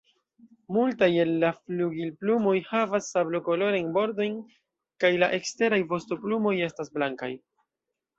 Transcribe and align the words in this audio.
Multaj 0.75 1.07
el 1.23 1.33
la 1.41 1.49
flugilplumoj 1.57 2.53
havas 2.69 3.09
sablokolorajn 3.15 3.91
bordojn, 3.97 4.39
kaj 5.05 5.13
la 5.25 5.29
eksteraj 5.39 5.79
vostoplumoj 5.93 6.55
estas 6.69 6.91
blankaj. 6.97 7.31